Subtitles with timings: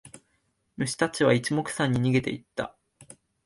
[0.77, 2.75] 虫たちは一目散に逃げてった。